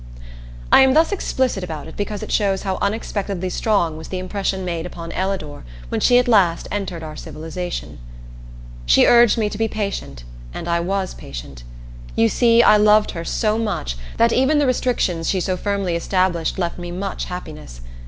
[0.71, 4.65] I am thus explicit about it because it shows how unexpectedly strong was the impression
[4.65, 7.99] made upon Ellador when she at last entered our civilization.
[8.87, 10.23] She urged me to be patient,
[10.55, 11.63] and I was patient.
[12.15, 16.57] You see, I loved her so much that even the restrictions she so firmly established
[16.57, 17.81] left me much happiness.